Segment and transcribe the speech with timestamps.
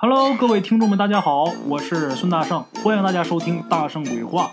[0.00, 4.48] Hello，各位听众们，大家好，我是孙大圣，欢迎大家收听《大圣鬼话》，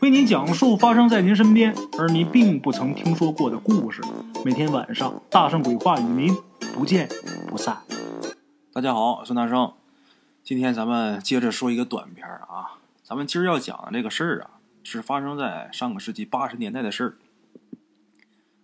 [0.00, 4.00] 为您讲述发生在您身边而您并不曾听说过的故事。
[4.44, 6.32] 每天晚上，《大圣鬼话》与您
[6.72, 7.08] 不见
[7.48, 7.78] 不散。
[8.72, 9.72] 大家好，孙大圣，
[10.44, 12.78] 今天咱们接着说一个短片啊。
[13.02, 17.16] 咱们今儿要讲的这个事儿啊，是发生在上个世纪八十年代的事儿。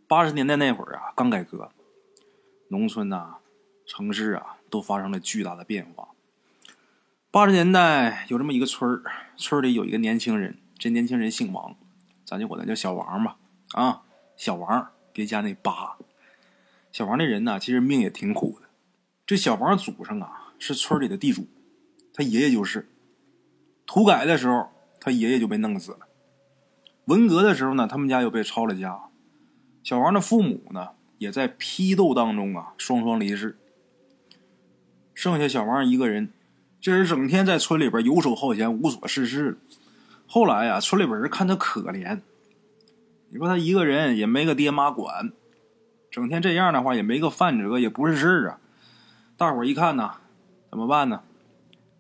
[0.06, 1.72] 八十年代那会儿啊，刚改革，
[2.68, 3.38] 农村呐、
[3.84, 6.08] 城市啊，都发生了巨大的变化。
[7.30, 9.04] 八十年代有这么一个村儿，
[9.36, 11.76] 村里有一个年轻人，这年轻人姓王，
[12.24, 13.36] 咱就管他叫小王吧。
[13.70, 14.02] 啊，
[14.36, 15.96] 小王，别加那八。
[16.90, 18.66] 小王这人呢，其实命也挺苦的。
[19.24, 21.46] 这小王祖上啊，是村里的地主，
[22.12, 22.90] 他爷爷就是。
[23.86, 24.70] 土改的时候，
[25.00, 26.08] 他爷爷就被弄死了。
[27.04, 29.02] 文革的时候呢，他们家又被抄了家。
[29.84, 33.56] 小王的父母呢，也在批斗当中啊，双双离世。
[35.24, 36.28] 剩下小王一个人，
[36.82, 39.58] 这人整天在村里边游手好闲，无所事事。
[40.26, 42.20] 后来呀、村里边人看他可怜，
[43.30, 45.32] 你说他一个人也没个爹妈管，
[46.10, 48.58] 整天这样的话也没个饭辙，也不是事儿啊。
[49.38, 50.10] 大伙一看呢，
[50.68, 51.22] 怎么办呢？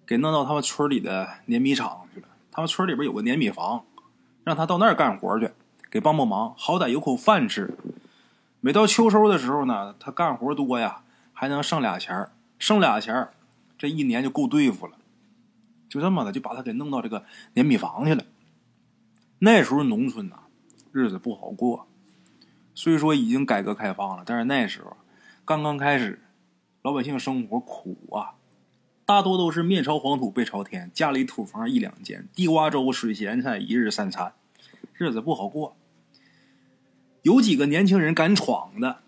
[0.06, 2.26] 给弄到他们村里的碾米厂去了。
[2.52, 3.86] 他们村里边有个碾米房，
[4.44, 5.50] 让他到那儿干活去，
[5.90, 7.72] 给帮帮忙，好歹有口饭吃。
[8.60, 11.00] 每到秋收的时候呢，他干活多呀，
[11.32, 12.32] 还能剩俩钱儿，
[12.64, 13.28] 剩俩钱，
[13.76, 14.96] 这一年就够对付了。
[15.86, 18.24] 就这么的，就把他给弄到这个碾米房去了。
[19.40, 20.44] 那时候农村呐、
[20.90, 21.86] 日子不好过。
[22.74, 24.96] 虽说已经改革开放了，但是那时候
[25.44, 26.22] 刚刚开始，
[26.80, 28.32] 老百姓生活苦啊。
[29.04, 34.32] 大多都是面朝黄土背朝天，家里土房一两间，地瓜粥、水咸菜一日三餐，
[34.94, 35.76] 日子不好过。
[37.20, 39.00] 有几个年轻人敢闯的，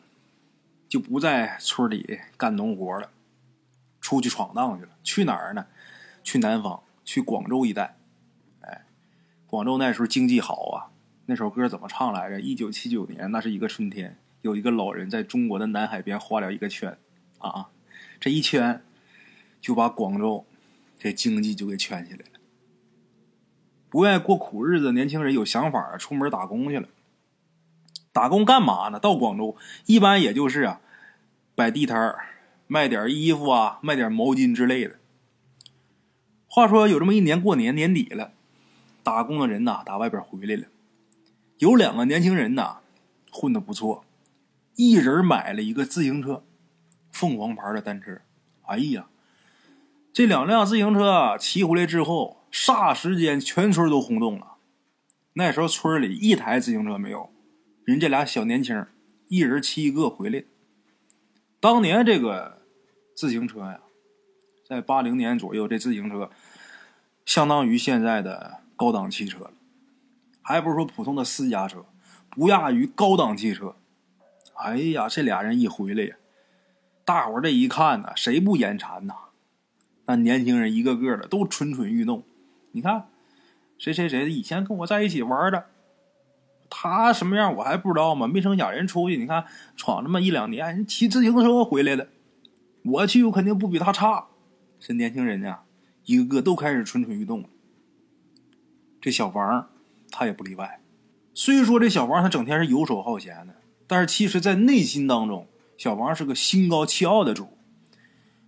[0.87, 3.09] 就不在村里干农活了，
[4.07, 4.93] 出去闯荡去了。
[5.03, 5.67] 去哪儿呢？
[6.23, 7.97] 去南方，去广州一带。
[8.61, 8.85] 哎，
[9.49, 10.95] 广州那时候经济好啊。
[11.25, 12.41] 那首歌怎么唱来着？
[12.41, 16.97] 一九七九年，那是一个春天，有一个老人在中国的南海边画了一个圈，
[17.39, 17.71] 啊，
[18.21, 18.81] 这一圈。
[19.59, 20.47] 就把广州
[20.97, 22.39] 这经济就给圈起来了。
[23.89, 26.89] 不愿意过苦日子年轻人有想法，出门打工去了。
[28.13, 29.01] 打工干嘛呢？
[29.01, 30.81] 到广州一般也就是啊，
[31.57, 32.27] 摆地摊儿，
[32.67, 34.99] 卖点衣服啊，卖点毛巾之类的。
[36.47, 38.33] 话说有这么一年过年年底了，
[39.03, 40.69] 打工的人呐打外边回来了，
[41.59, 42.79] 有两个年轻人呐
[43.31, 44.05] 混的不错，
[44.75, 46.45] 一人买了一个自行车，
[47.13, 48.21] 凤凰牌的单车。
[48.63, 49.07] 哎呀！
[50.13, 54.55] 这两辆自行车骑回来之后，霎时间全村都轰动了。
[55.35, 57.31] 那时候村里一台自行车没有，
[57.85, 58.87] 人这俩小年轻
[59.29, 60.45] 一人骑一个回来。
[61.67, 62.59] 当年这个
[63.17, 63.81] 自行车呀，
[64.65, 66.31] 在八零年左右，这自行车
[67.25, 69.51] 相当于现在的高档汽车，
[70.41, 71.85] 还不是说普通的私家车，
[72.31, 73.75] 不亚于高档汽车。
[74.55, 76.15] 哎呀，这俩人一回来呀，
[77.05, 79.15] 大伙这一看呢，谁不眼馋呐？
[80.05, 82.23] 那年轻人一个个的都蠢蠢欲动。
[82.71, 83.09] 你看，
[83.77, 85.67] 谁谁谁以前跟我在一起玩的，
[86.69, 88.27] 他什么样我还不知道吗？
[88.27, 89.45] 没成想人出去，你看
[89.77, 92.09] 闯这么一两年，人骑自行车回来的，
[92.85, 94.27] 我去我肯定不比他差。
[94.79, 95.59] 这年轻人呢，
[96.05, 97.49] 一个个都开始蠢蠢欲动了。
[99.01, 99.69] 这小王
[100.11, 100.81] 他也不例外。
[101.33, 103.57] 虽说这小王他整天是游手好闲的，
[103.87, 107.49] 但是其实在内心当中，小王是个心高气傲的主。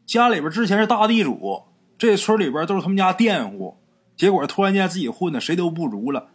[0.06, 1.64] 家里边之前是大地主，
[1.98, 3.76] 这村里边都是他们家佃户，
[4.16, 6.30] 结果突然间自己混的谁都不如了。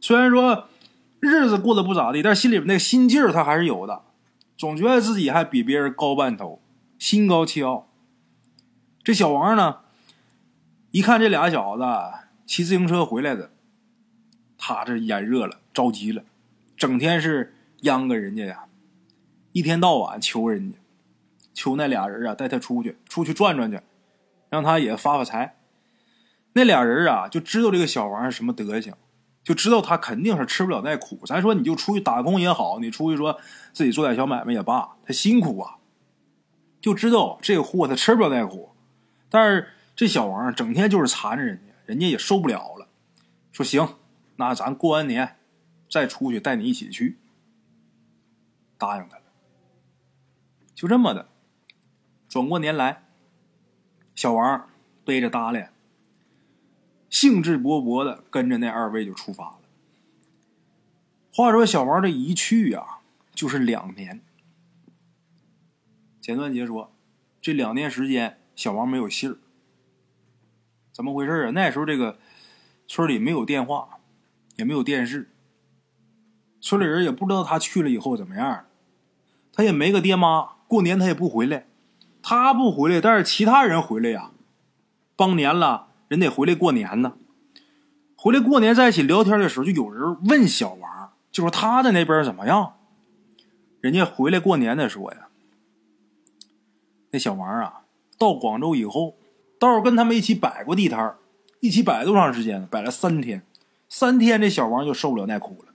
[0.00, 0.68] 虽然说
[1.22, 4.02] 日子过得不咋地，但是心里边那个心劲儿他还是有的，
[4.56, 6.60] 总觉得自己还比别人高半头，
[6.98, 7.88] 心高气傲。
[9.04, 9.78] 这小王呢，
[10.90, 11.84] 一看这俩小子
[12.44, 13.52] 骑自行车回来的，
[14.58, 16.24] 他这眼热了，着急了，
[16.76, 18.64] 整天是央个人家呀，
[19.52, 20.78] 一天到晚求人家。
[21.54, 23.78] 求那俩人啊，带他出去，出去转转去，
[24.48, 25.58] 让他也发发财。
[26.54, 28.94] 那俩人啊，就知道这个小王是什么德行，
[29.42, 31.20] 就知道他肯定是吃不了那苦。
[31.26, 33.40] 咱说，你就出去打工也好，你出去说
[33.72, 35.78] 自己做点小买卖也罢，他辛苦啊，
[36.80, 38.70] 就知道这个货他吃不了那苦。
[39.28, 42.88] 但是这小王整天就是缠着人家，人家也受不了了，
[43.50, 43.96] 说行，
[44.36, 45.36] 那咱过完年
[45.90, 47.18] 再出去带你一起去，
[48.78, 49.22] 答应他了。
[50.74, 51.28] 就这么的。
[52.28, 53.04] 转过年来，
[54.14, 54.68] 小王
[55.04, 55.70] 背着搭链，
[57.12, 59.58] 兴致勃勃的跟着那二位就出发了。
[61.30, 63.00] 话说小王这一去啊，
[63.34, 64.22] 就是两年。
[66.22, 66.90] 简短截说，
[67.40, 69.36] 这两年时间，小王没有信儿，
[70.90, 71.50] 怎么回事啊？
[71.50, 72.18] 那时候这个
[72.88, 73.98] 村里没有电话，
[74.56, 75.30] 也没有电视，
[76.62, 78.64] 村里人也不知道他去了以后怎么样。
[79.52, 81.66] 他也没个爹妈，过年他也不回来。
[82.22, 84.30] 他不回来，但是其他人回来呀。
[85.14, 87.14] 帮年了，人得回来过年呢。
[88.14, 92.74] 回来过年在一起聊天的时候，就有人问小王，就说他在那边怎么样？
[93.80, 95.28] 人家回来过年的说呀，
[97.12, 97.84] 那小王啊，
[98.18, 99.16] 到广州以后，
[99.58, 101.16] 倒是跟他们一起摆过地摊
[101.60, 102.68] 一起摆多长时间呢？
[102.70, 103.46] 摆了三天，
[103.88, 105.72] 三天这小王就受不了那苦了。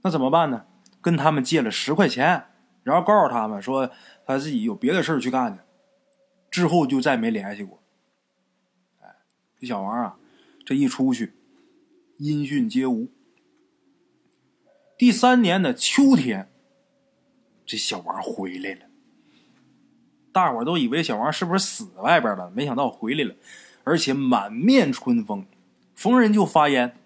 [0.00, 0.64] 那怎么办呢？
[1.02, 2.44] 跟他们借了十块钱，
[2.82, 3.90] 然后告诉他们说
[4.24, 5.60] 他自己有别的事去干去，
[6.50, 7.82] 之后就再没联系过。
[9.64, 10.16] 这小王啊，
[10.62, 11.32] 这一出去，
[12.18, 13.08] 音讯皆无。
[14.98, 16.50] 第三年的秋天，
[17.64, 18.80] 这小王回来了。
[20.32, 22.50] 大伙都以为小王是不是死外边了？
[22.50, 23.34] 没想到回来了，
[23.84, 25.46] 而且满面春风，
[25.94, 26.98] 逢人就发烟，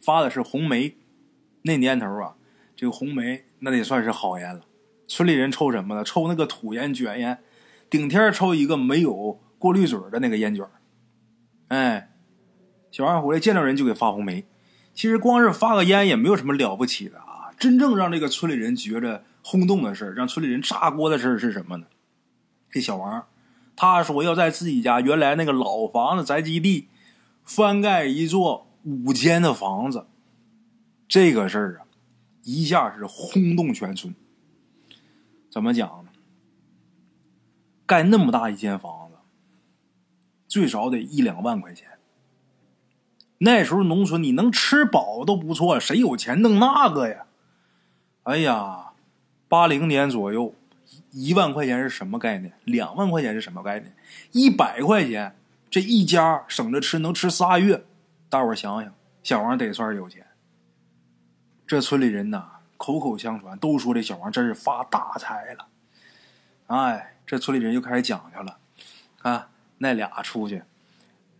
[0.00, 0.94] 发的是红梅。
[1.62, 2.36] 那年头啊，
[2.76, 4.60] 这个红梅那得算是好烟了。
[5.08, 6.04] 村里人抽什么呢？
[6.04, 7.42] 抽那个土烟卷烟，
[7.90, 10.64] 顶天抽一个没有过滤嘴的那个烟卷。
[11.72, 12.10] 哎，
[12.90, 14.44] 小王回来见着人就给发红梅。
[14.92, 17.50] 其实光是发个烟也没有什么了不起的啊。
[17.58, 21.86] 真正让这个村里人觉着轰动的事让村里人炸锅的事是什么呢？
[22.70, 23.26] 这小王，
[23.74, 26.88] 他说要在自己家原来那个老房子宅基地
[27.42, 30.06] 翻盖一座五间的房子。
[31.08, 31.88] 这个事儿啊，
[32.42, 34.14] 一下是轰动全村。
[35.50, 36.10] 怎么讲呢？
[37.86, 39.11] 盖那么大一间房子，
[40.52, 41.88] 最少得一两万块钱。
[43.38, 47.24] 那时候农村你能吃饱都不错，谁有钱弄那个呀？
[48.24, 48.92] 哎呀，
[49.48, 50.54] 八零年左右。
[51.10, 52.52] 一万块钱是什么概念？
[52.64, 53.96] 两万块钱是什么概念？
[54.32, 55.34] 一百块钱，
[55.70, 57.86] 这一家省着吃能吃仨月。
[58.28, 60.26] 大伙想想，小王得算是有钱。
[61.66, 65.66] 这村里人呐，口口相传都说这小王真是发大财了。
[66.66, 68.58] 哎，这村里人就开始讲究了。
[69.22, 69.48] 啊，
[69.82, 70.62] 那俩出去，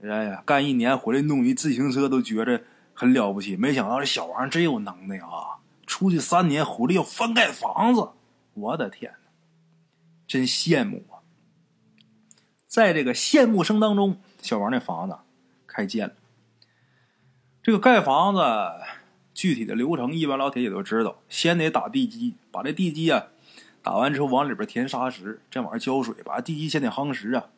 [0.02, 3.56] 哎呀，干一年回来弄一自行车都觉着很了不起。
[3.56, 5.62] 没想到这小王真有能耐啊！
[5.86, 8.10] 出去三年回来要翻盖房子，
[8.54, 9.30] 我的天哪！
[10.26, 11.22] 真羡慕啊！
[12.66, 15.16] 在这个羡慕声当中，小王那房子
[15.68, 16.14] 开建了。
[17.62, 18.42] 这个盖房子
[19.32, 23.28] 具体的流程，一般老铁也都知道，先得打地基，把这地基啊
[23.82, 27.50] 打完之后，往里边填沙石，再往上浇水，把地基先得夯实啊。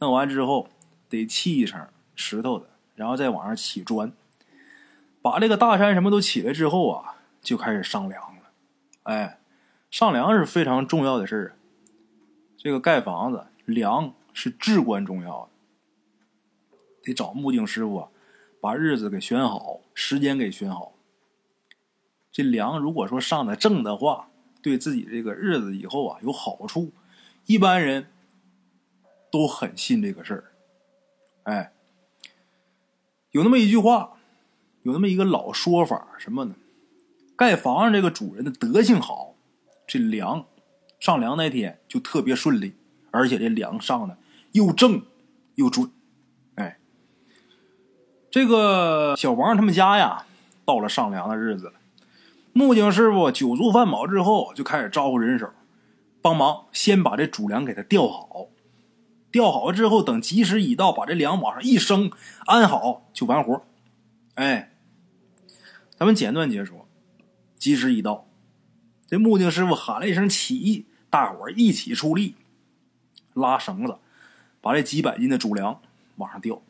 [0.00, 0.68] 弄完之后，
[1.08, 4.12] 得砌一层石头的，然后再往上起砖。
[5.22, 8.50] 把这个大山什么都起来之后啊，就开始上梁了。
[9.02, 9.38] 哎，
[9.90, 11.56] 上梁是非常重要的事儿。
[12.56, 18.08] 这个盖房子梁是至关重要的，得找木匠师傅啊，
[18.60, 20.92] 把日子给选好，时间给选好。
[22.32, 24.28] 这梁如果说上的正的话，
[24.62, 26.92] 对自己这个日子以后啊有好处，
[27.46, 28.06] 一般人
[29.30, 30.44] 都很信这个事儿。
[31.44, 31.72] 哎，
[33.30, 34.18] 有那么一句话，
[34.82, 36.54] 有那么一个老说法，什么呢？
[37.36, 39.34] 盖房子这个主人的德性好，
[39.86, 40.46] 这梁。
[40.98, 42.74] 上梁那天就特别顺利，
[43.10, 44.18] 而且这梁上的
[44.52, 45.02] 又正
[45.54, 45.90] 又准。
[46.56, 46.78] 哎，
[48.30, 50.26] 这个小王他们家呀，
[50.66, 51.72] 到了上梁的日子了。
[52.52, 55.50] 木匠师傅酒足饭饱之后，就开始招呼人手
[56.20, 58.48] 帮忙，先把这主梁给他吊好。
[59.30, 62.10] 吊好了之后，等吉时已到，把这梁往上一升，
[62.46, 63.64] 安好就完活。
[64.34, 64.72] 哎，
[65.96, 66.86] 咱们简短解说，
[67.58, 68.26] 吉时已到，
[69.06, 70.86] 这木匠师傅喊了一声“起”。
[71.10, 72.36] 大伙儿一起出力，
[73.34, 73.98] 拉绳子，
[74.60, 75.80] 把这几百斤的主梁
[76.18, 76.62] 往上吊。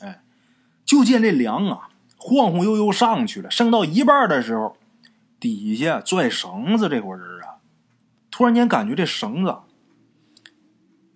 [0.00, 0.22] 哎，
[0.84, 1.88] 就见这梁啊，
[2.18, 3.50] 晃晃悠悠上去了。
[3.50, 4.76] 升到一半的时候，
[5.40, 7.64] 底下拽绳子这伙人啊，
[8.30, 9.56] 突然间感觉这绳子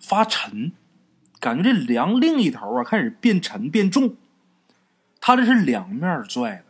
[0.06, 0.72] 发沉，
[1.40, 4.16] 感觉这梁另一头啊开始变沉变重。
[5.18, 6.64] 他这是两面拽的，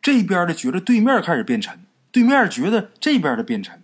[0.00, 1.80] 这边的觉得对面开始变沉，
[2.12, 3.82] 对面觉得这边的变沉。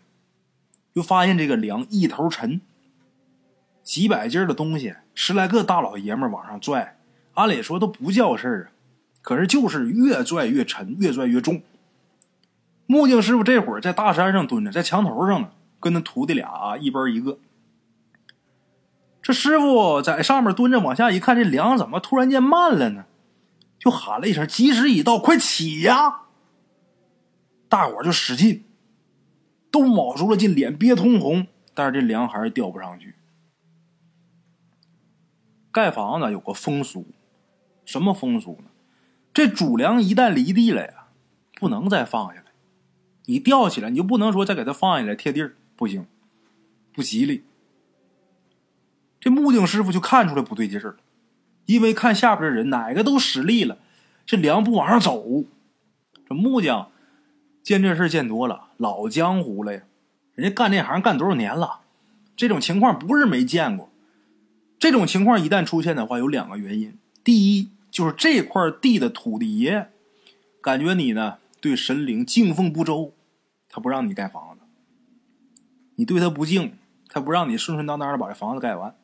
[0.94, 2.60] 就发现这个梁一头沉，
[3.82, 6.98] 几百斤的东西，十来个大老爷们往上拽，
[7.34, 8.66] 按理说都不叫事儿啊，
[9.22, 11.62] 可是就是越拽越沉，越拽越重。
[12.86, 17.38] 木匠师傅这会儿在大山上蹲着，在墙头上呢，跟那徒弟俩啊一边一个。
[19.22, 23.06] 这师傅在上面蹲着，往下一看，这梁怎么突然间慢了呢？
[23.78, 26.22] 就喊了一声：“吉时已到，快起呀！”
[27.68, 28.64] 大伙就使劲。
[29.70, 33.14] 都卯足了劲，脸憋通红，但是这梁还是吊不上去。
[35.70, 37.06] 盖房子有个风俗，
[37.84, 38.70] 什么风俗呢？
[39.32, 41.06] 这主梁一旦离地了呀，
[41.54, 42.46] 不能再放下来。
[43.26, 46.06] 你吊起来，你就不能说再给它放下来贴地儿，不行，
[46.92, 47.44] 不吉利。
[49.20, 50.96] 这木匠师傅就看出来不对劲儿了，
[51.66, 53.78] 因为看下边的人哪个都使力了，
[54.24, 55.44] 这梁不往上走。
[56.26, 56.90] 这木匠
[57.62, 59.82] 见这事见多了，老江湖了呀，
[60.34, 61.80] 人家干这行干多少年了，
[62.34, 63.90] 这种情况不是没见过。
[64.78, 69.90] 这种情况一旦出现的话，有两个原因：第一，就是这块地的土地爷
[70.62, 73.12] 感觉你呢对神灵敬奉不周，
[73.68, 74.64] 他不让你盖房子；
[75.96, 76.72] 你对他不敬，
[77.10, 78.94] 他不让你顺顺当当的把这房子盖完。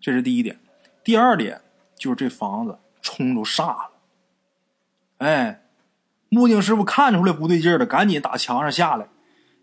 [0.00, 0.58] 这是第一点。
[1.02, 1.60] 第二点
[1.96, 3.90] 就是这房子冲着煞了。
[5.18, 5.62] 哎，
[6.28, 9.08] 木匠师傅看出来不对劲了，赶紧打墙上下来。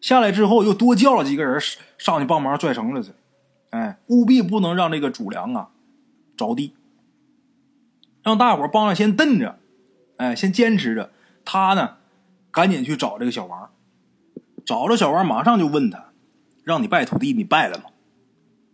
[0.02, 1.60] 下来之后又多叫了几个人
[1.98, 3.14] 上去帮忙拽绳子去。
[3.70, 5.70] 哎，务必不能让这个主梁啊
[6.36, 6.76] 着地，
[8.24, 9.60] 让大伙帮着先蹬着，
[10.18, 11.12] 哎，先坚持着。
[11.44, 11.98] 他呢，
[12.52, 13.70] 赶紧去找这个小王，
[14.66, 16.06] 找着小王，马上就问他
[16.66, 17.86] ：“让你拜土地，你拜了吗？”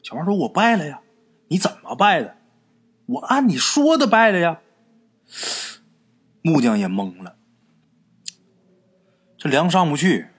[0.03, 1.00] 小王说：“我拜了呀。
[1.51, 2.37] ”“你怎么拜的
[3.05, 4.61] ？”“我按你说的拜的呀。”
[6.41, 7.35] 木匠也懵了，
[9.37, 10.29] 这梁上不去，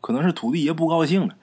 [0.00, 1.36] 可能是土地爷不高兴了。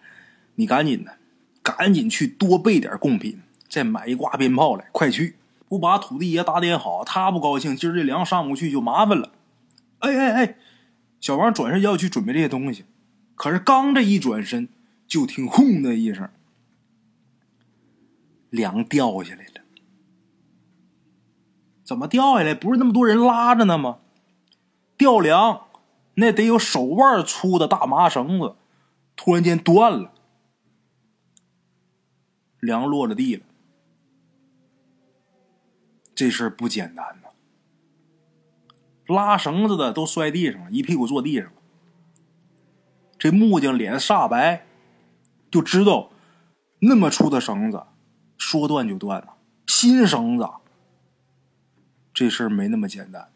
[0.55, 1.17] 你赶紧的。
[1.63, 5.37] 赶紧去多备点贡品，再买一挂鞭炮来，快去！
[5.69, 9.31] 不把土地爷打点好，他不高兴，今儿这粮上不去就麻烦了。
[9.99, 10.57] 哎哎哎！
[11.21, 12.83] 小王转身要去准备这些东西，
[13.35, 14.67] 可是刚这一转身，
[15.07, 16.29] 就听“轰”的一声，
[18.53, 19.61] 梁掉下来了。
[21.83, 22.53] 怎么掉下来？
[22.53, 23.97] 不是那么多人拉着呢吗？
[24.95, 25.65] 吊梁
[26.13, 28.55] 那得有手腕粗的大麻绳子，
[29.15, 30.13] 突然间断了。
[32.59, 33.43] 梁落了地了，
[36.13, 37.29] 这事儿不简单呐！
[39.07, 41.53] 拉绳子的都摔地上了，一屁股坐地上了。
[43.17, 44.67] 这木匠脸煞白，
[45.49, 46.11] 就知道
[46.81, 47.87] 那么粗的绳子
[48.53, 49.33] 说断就断了，
[49.65, 50.47] 新绳子。
[52.13, 53.29] 这事儿没那么简单，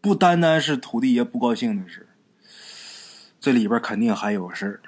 [0.00, 2.08] 不单单是土地爷不高兴的事，
[3.38, 4.82] 这里边肯定还有事儿。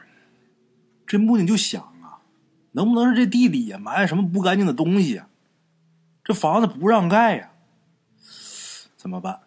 [1.06, 2.18] 这木匠就想啊。
[2.72, 5.28] 能不能是这地底下埋什么不干净的东西啊？
[6.24, 7.52] 这房子不让盖呀？
[8.96, 9.42] 怎么办？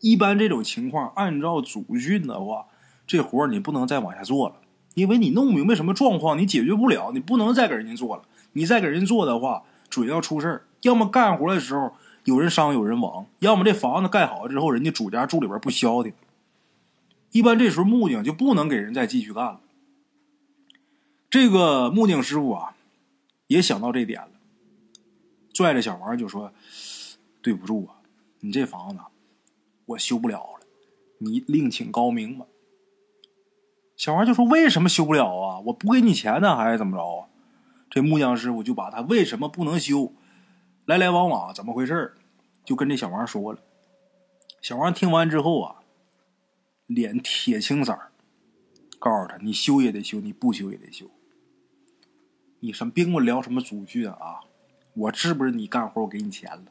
[0.00, 2.66] 一般这种情况，按照祖训的话，
[3.06, 4.56] 这活你不能再往下做了，
[4.94, 8.24] 因为你弄明白什么状况，你解决不了，你不能再给人家做了。
[8.52, 10.66] 你再给人做的话，准要出事儿。
[10.82, 11.92] 要么干活的时候
[12.24, 16.12] 有人伤有人亡，要么这房子盖好之后，人家主家住里边不消停。
[17.32, 19.60] 一般这时候木匠就不能给人再继续干了。
[21.28, 22.74] 这个木匠师傅啊，
[23.46, 24.30] 也想到这点了，
[25.52, 26.52] 拽着小王就说
[27.40, 28.02] ：“对不住啊，
[28.40, 28.98] 你这房子
[29.86, 30.66] 我修不了了，
[31.18, 32.46] 你另请高明吧。”
[33.96, 35.60] 小王就说：“为什么修不了啊？
[35.66, 37.28] 我不给你钱呢，还是怎么着啊？”
[37.90, 40.14] 这木匠师傅就把他为什么不能修，
[40.86, 42.14] 来来往往怎么回事
[42.64, 43.58] 就跟这小王说了。
[44.62, 45.82] 小王听完之后啊，
[46.86, 48.12] 脸铁青色儿，
[48.98, 51.10] 告诉他：“你修也得修，你不修也得修。”
[52.62, 54.40] 你什么别跟我聊什么祖训啊！
[54.92, 56.66] 我是不是你干活我给你钱了？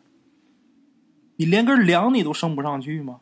[1.38, 3.22] 你连根梁你都升不上去吗？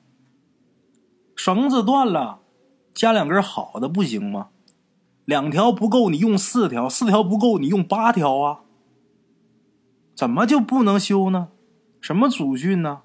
[1.36, 2.42] 绳子断了，
[2.94, 4.50] 加两根好的不行吗？
[5.28, 8.62] 两条不够，你用四条；四条不够，你用八条啊！
[10.16, 11.50] 怎么就不能修呢？
[12.00, 13.02] 什么祖训呢？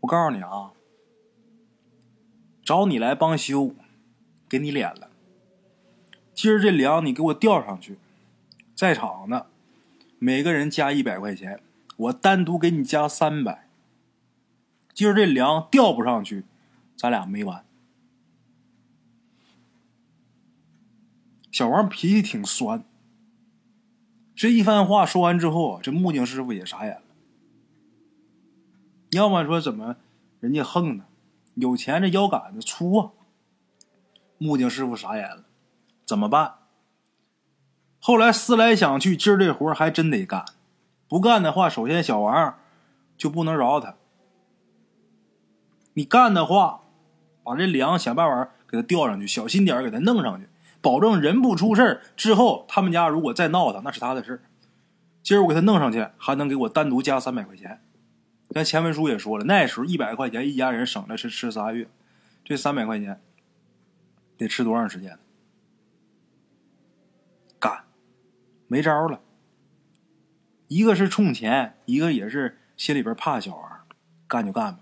[0.00, 0.72] 我告诉你啊，
[2.64, 3.74] 找你来帮修，
[4.48, 5.10] 给你脸了。
[6.32, 7.98] 今儿这梁你给我吊上去。
[8.74, 9.48] 在场的
[10.18, 11.60] 每个人加一百块钱，
[11.98, 13.68] 我单独给你加三百。
[14.94, 16.44] 今儿这粮吊不上去，
[16.96, 17.66] 咱俩没完。
[21.54, 22.82] 小王脾气挺酸，
[24.34, 27.02] 这一番话说完之后，这木匠师傅也傻眼了。
[29.12, 29.94] 要么说怎么
[30.40, 31.04] 人家横呢？
[31.54, 33.12] 有钱这腰杆子粗啊！
[34.38, 35.44] 木匠师傅傻眼了，
[36.04, 36.54] 怎么办？
[38.00, 40.44] 后来思来想去，今儿这活还真得干。
[41.06, 42.58] 不干的话，首先小王
[43.16, 43.94] 就不能饶他。
[45.92, 46.82] 你干的话，
[47.44, 50.48] 把这梁想办法给他吊上去，小心点给他弄上去，
[50.84, 54.42] 保证人不出事儿之后，他们家如果再闹腾，那是他的事儿
[55.22, 57.80] 今儿我给他弄上去，还能给我单独加三百块钱。
[58.50, 61.88] 咱前文书也说了，那时候一百块钱一家人省着吃吃仨月，
[62.44, 63.18] 这三百块钱
[64.36, 65.18] 得吃多长时间？
[67.58, 67.84] 干
[68.68, 69.20] 没招了，
[70.68, 73.70] 一个是冲钱，一个也是心里边怕小王，
[74.28, 74.80] 干就干吧，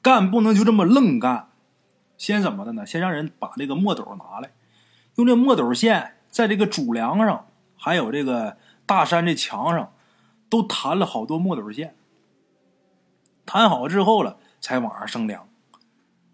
[0.00, 1.48] 干不能就这么愣干。
[2.16, 2.86] 先怎么的呢？
[2.86, 4.52] 先让人把这个墨斗拿来，
[5.16, 9.92] 用这墨斗线在这个主梁上，还有这个大山这墙上，
[10.48, 11.94] 都弹了好多墨斗线。
[13.44, 15.48] 弹好之后了，才往上升梁。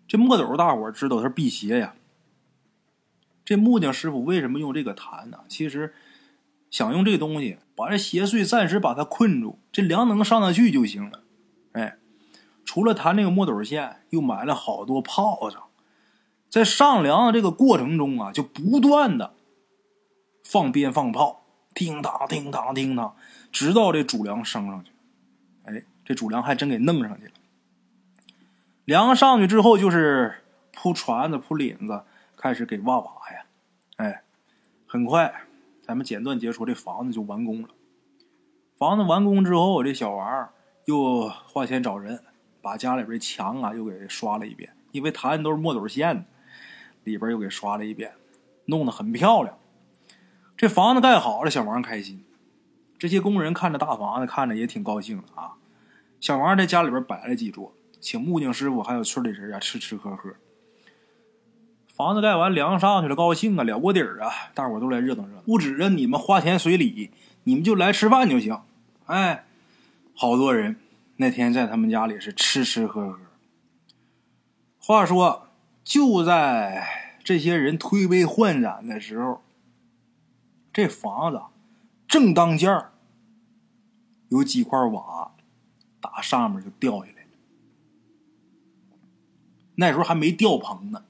[0.06, 1.94] 这墨斗大伙知道是辟邪呀。
[3.44, 5.38] 这木匠师傅为什么用这个弹呢？
[5.48, 5.94] 其实
[6.70, 11.22] 想用这东西把这邪祟暂时把它困住，这梁能上得去就行了。
[11.72, 11.96] 哎，
[12.64, 15.67] 除了弹那个墨斗线，又买了好多炮仗，
[16.48, 19.34] 在上梁的这个过程中啊，就不断的
[20.42, 21.42] 放鞭放炮，
[21.74, 23.14] 叮当叮当叮当，
[23.52, 24.90] 直到这主梁升上去。
[25.64, 27.32] 哎，这主梁还真给弄上去了。
[28.84, 32.04] 梁上去之后，就是铺船子、铺檩子，
[32.36, 33.44] 开始给挖瓦呀。
[33.96, 34.22] 哎，
[34.86, 35.42] 很快，
[35.82, 37.68] 咱们简短结束，这房子就完工了。
[38.78, 40.48] 房子完工之后，这小王
[40.86, 42.22] 又花钱找人，
[42.62, 46.24] 把家里边墙啊又给刷了一遍，因为弹的都是墨斗线的，
[47.08, 48.12] 里边又给刷了一遍，
[48.66, 49.58] 弄得很漂亮。
[50.56, 52.24] 这房子盖好了，小王开心。
[52.98, 55.54] 这些工人看着大房子，看着也挺高兴的啊。
[56.20, 60.34] 小王在家里边摆了几桌，请木匠师傅还有村里人啊吃吃喝喝。
[61.94, 64.30] 房子盖完，梁上去了，高兴啊，了锅底儿啊！
[64.54, 67.10] 大伙都来热闹热闹，不指着你们花钱随礼，
[67.44, 68.60] 你们就来吃饭就行。
[69.06, 69.46] 哎，
[70.14, 70.76] 好多人
[71.16, 73.18] 那天在他们家里是吃吃喝喝。
[74.78, 75.47] 话说，
[75.88, 79.40] 就在这些人推杯换盏的时候，
[80.70, 81.40] 这房子
[82.06, 82.92] 正当间儿
[84.28, 85.32] 有几块瓦
[85.98, 87.28] 打上面就掉下来了。
[89.76, 91.04] 那时候还没吊棚呢。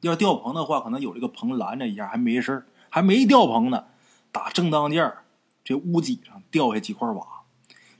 [0.00, 3.84] 要吊棚的话，可能有这个棚拦着一下，还没事还没吊棚呢。
[4.32, 5.14] 打正当间
[5.62, 7.44] 这屋脊上掉下几块瓦，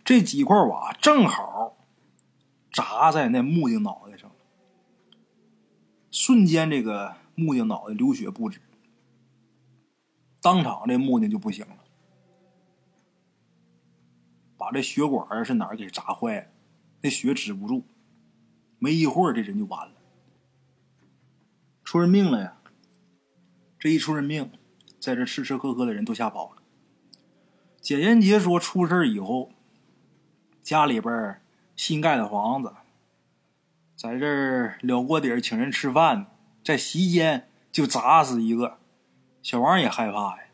[0.05, 1.77] 这几块瓦正好
[2.73, 4.28] 砸在那木匠脑袋上，
[6.21, 8.61] 瞬间这个木匠脑袋流血不止，
[10.43, 11.77] 当场这木匠就不行了，
[14.57, 16.49] 把这血管是哪儿给砸坏了，
[17.03, 17.85] 那血止不住，
[18.81, 19.95] 没一会儿这人就完了。
[21.85, 22.57] 出人命了呀！
[23.79, 24.51] 这一出人命，
[24.99, 26.63] 在这吃吃喝喝的人都吓跑了。
[27.81, 29.53] 简言杰说，出事以后，
[30.63, 31.41] 家里边
[31.77, 32.75] 新盖的房子，
[33.99, 36.27] 在这儿了锅底儿请人吃饭，
[36.63, 38.79] 在席间就砸死一个。
[39.43, 40.45] 小王也害怕呀。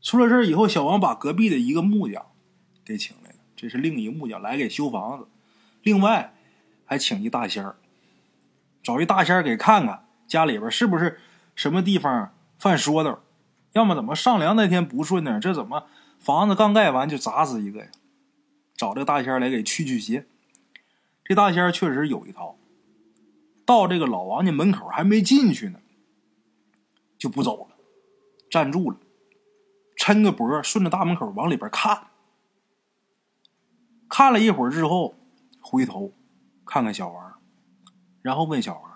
[0.00, 2.24] 出了事以后，小王把隔壁的一个木匠
[2.82, 5.28] 给请来了，这是另一木匠来给修房子，
[5.82, 6.32] 另外
[6.86, 7.76] 还请一大仙儿，
[8.82, 10.06] 找一大仙儿给看看。
[10.26, 11.20] 家里边是不是
[11.54, 13.20] 什么地方犯说道？
[13.72, 15.38] 要么怎么上梁那天不顺呢？
[15.38, 15.86] 这怎么
[16.18, 17.88] 房子刚盖完就砸死一个呀？
[18.74, 20.26] 找这大仙来给驱驱邪。
[21.28, 22.56] 这大仙确实有一套。
[23.64, 25.80] 到这个老王家门口还没进去呢，
[27.18, 27.76] 就不走了，
[28.48, 28.96] 站住了，
[29.96, 32.06] 抻个脖，顺着大门口往里边看。
[34.08, 35.16] 看了一会儿之后，
[35.60, 36.12] 回头
[36.64, 37.40] 看看小王，
[38.22, 38.92] 然后问小王。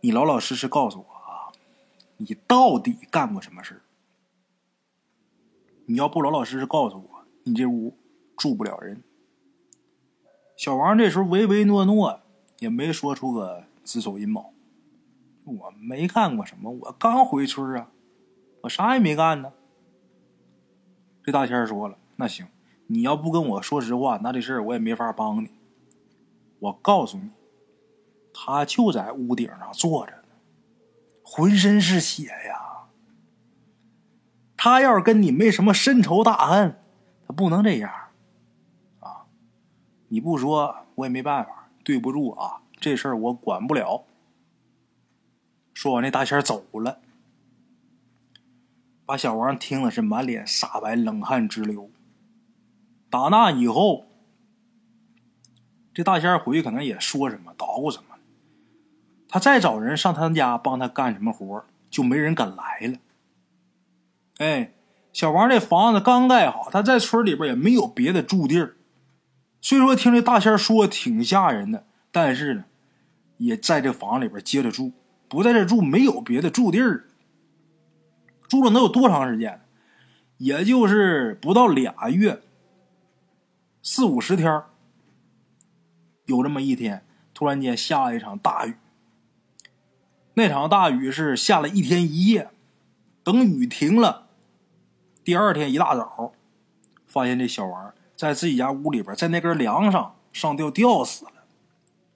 [0.00, 1.50] 你老老实实告诉我啊，
[2.18, 3.82] 你到底干过什么事
[5.86, 7.98] 你要不老老实实告诉我，你这屋
[8.36, 9.02] 住不了人。
[10.58, 12.20] 小王这时候唯唯诺诺，
[12.58, 14.52] 也没说出个自首阴谋。
[15.44, 17.92] 我没干过什么，我刚回村啊，
[18.62, 19.52] 我啥也没干呢。
[21.22, 22.48] 这大仙说了，那行，
[22.88, 25.50] 你要不跟我说实话，那这事儿我也没法帮你。
[26.58, 27.30] 我告诉你。
[28.40, 30.28] 他就在屋顶上坐着呢，
[31.22, 32.88] 浑身是血呀。
[34.56, 36.80] 他要是跟你没什么深仇大恨，
[37.26, 37.92] 他不能这样！
[40.08, 44.04] 你不说我也没办法，对不住啊，这事儿我管不了。
[45.74, 47.00] 说完，那大仙走了，
[49.06, 51.90] 把小王听的是满脸煞白，冷汗直流。
[53.10, 54.06] 打那以后，
[55.94, 58.16] 这大仙回去可能也说什么捣鼓什么。
[59.28, 62.98] 他再找人上他家帮他干什么活就没人敢来了。
[64.38, 64.72] 哎，
[65.12, 68.74] 小王这房子刚盖好，他在村里边也没有别的住地儿。
[69.60, 72.64] 虽说听这大仙说挺吓人的，但是呢，
[73.38, 74.92] 也在这房里边接着住，
[75.28, 77.04] 不在这住没有别的住地儿。
[78.48, 79.60] 住了能有多长时间？
[80.38, 82.40] 也就是不到俩月，
[83.82, 84.62] 四五十天。
[86.26, 88.76] 有这么一天，突然间下了一场大雨。
[90.34, 92.50] 那场大雨是下了一天一夜，
[93.24, 94.28] 等雨停了，
[95.24, 96.32] 第二天一大早，
[97.06, 101.44] 发现这小王在自己家屋里边，在那根梁上上吊吊死了，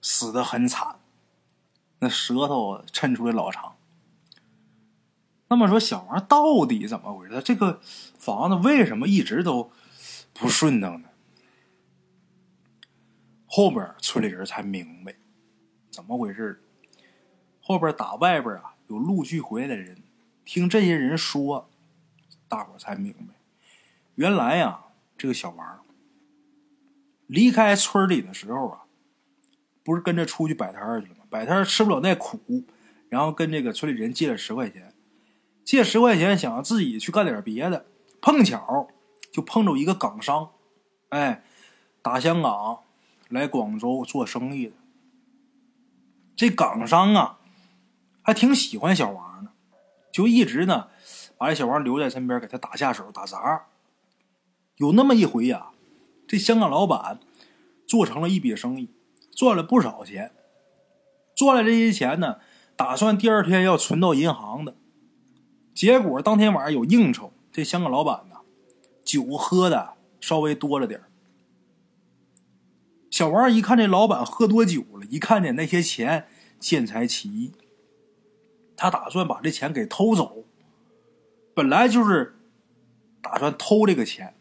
[0.01, 0.99] 死的很惨，
[1.99, 3.77] 那舌头抻出来老长。
[5.47, 7.41] 那么说，小王到底怎么回事？
[7.41, 7.79] 这个
[8.17, 9.71] 房子为什么一直都
[10.33, 11.07] 不顺当呢？
[13.45, 15.15] 后边村里人才明白
[15.89, 16.61] 怎么回事。
[17.61, 20.03] 后边打外边啊，有陆续回来的人，
[20.43, 21.69] 听这些人说，
[22.49, 23.35] 大伙才明白，
[24.15, 24.87] 原来呀，
[25.17, 25.82] 这个小王
[27.27, 28.81] 离开村里的时候啊，
[29.83, 31.25] 不是跟着出去摆摊去了吗？
[31.29, 32.39] 摆摊吃不了那苦，
[33.09, 34.93] 然后跟这个村里人借了十块钱。
[35.63, 37.85] 借十块钱，想要自己去干点别的，
[38.21, 38.89] 碰巧
[39.31, 40.51] 就碰着一个港商，
[41.09, 41.43] 哎，
[42.01, 42.79] 打香港
[43.29, 44.73] 来广州做生意的。
[46.35, 47.39] 这港商啊，
[48.21, 49.51] 还挺喜欢小王的，
[50.11, 50.89] 就一直呢
[51.37, 53.67] 把这小王留在身边，给他打下手、打杂。
[54.75, 55.67] 有那么一回呀，
[56.27, 57.19] 这香港老板
[57.85, 58.89] 做成了一笔生意，
[59.31, 60.31] 赚了不少钱。
[61.35, 62.37] 赚了这些钱呢，
[62.75, 64.75] 打算第二天要存到银行的。
[65.73, 68.37] 结果当天晚上有应酬，这香港老板呢，
[69.03, 71.01] 酒喝的稍微多了点
[73.09, 76.27] 小王一看这老板喝多酒了，一看见那些钱，
[76.59, 77.51] 见财起意，
[78.75, 80.45] 他打算把这钱给偷走。
[81.55, 82.39] 本来就是
[83.21, 84.35] 打算偷这个钱，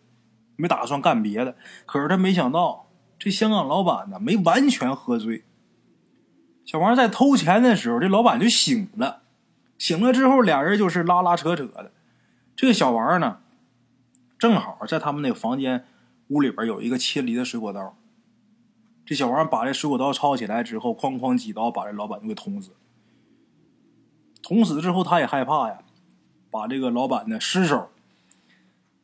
[0.56, 1.56] 没打算干别的。
[1.86, 2.88] 可是他没想到，
[3.18, 5.44] 这香港老板呢没完全喝醉。
[6.64, 9.22] 小王在偷钱的时候，这老板就醒了。
[9.78, 11.92] 醒了之后，俩人就是拉拉扯扯的。
[12.54, 13.40] 这个小王呢，
[14.38, 15.86] 正好在他们那个房间
[16.28, 17.96] 屋里边有一个切梨的水果刀。
[19.04, 22.70] 这小王把这水果刀抄起来之后，哐哐几刀把这老板就给捅死。
[24.40, 25.80] 捅死之后，他也害怕呀，
[26.48, 27.90] 把这个老板的尸首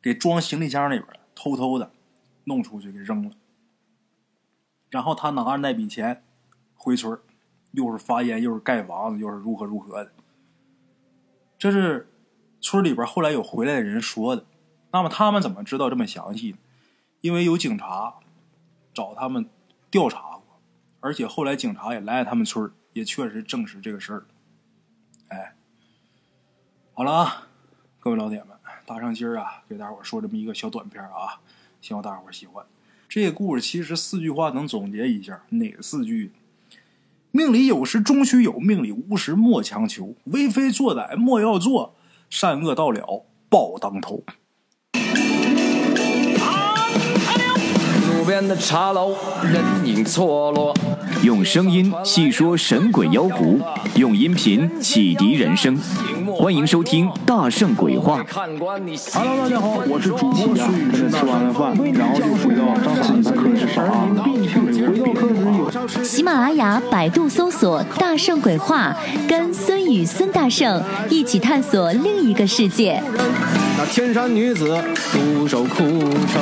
[0.01, 1.89] 给装行李箱里边偷偷的
[2.43, 3.31] 弄出去给扔了。
[4.89, 6.21] 然后他拿着那笔钱
[6.75, 7.17] 回村
[7.71, 10.11] 又是发烟，又是盖房子，又是如何如何的。
[11.57, 12.11] 这是
[12.59, 14.45] 村里边后来有回来的人说的，
[14.91, 16.57] 那么他们怎么知道这么详细呢？
[17.21, 18.15] 因为有警察
[18.93, 19.49] 找他们
[19.89, 20.59] 调查过，
[20.99, 24.25] 而且后来警察也来了他们村也确实证实这个事儿。
[25.29, 25.55] 哎，
[26.93, 27.47] 好了啊，
[27.99, 28.58] 各位老铁们，
[28.89, 31.37] 大上今儿啊给大伙说这么一个小短片啊，
[31.79, 32.65] 希望大伙喜欢。
[33.07, 36.31] 这个故事其实四句话能总结一下，哪四句？
[37.29, 40.15] 命里有时终须有，命里无时莫强求。
[40.23, 41.93] 为非作歹莫要做，
[42.31, 44.23] 善恶到了报当头。
[48.07, 50.75] 路边的茶楼，人影错落。
[51.21, 53.59] 用声音细说神鬼妖狐，
[53.95, 55.77] 用音频启迪人生。
[56.33, 58.23] 欢迎收听《大圣鬼话》。
[58.33, 61.09] Hello，大家好，我是主播孙宇。
[61.09, 66.03] 吃完了饭，然后就回到自己的课室上，并且回到课室有。
[66.03, 68.95] 喜马拉雅、百度搜索“大圣鬼话”，
[69.27, 73.03] 跟孙宇、孙大圣一起探索另一个世界。
[73.77, 74.77] 那天山女子
[75.11, 76.41] 独守空城，